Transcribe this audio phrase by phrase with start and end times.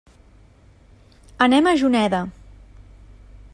[1.47, 2.25] Anem a Juneda.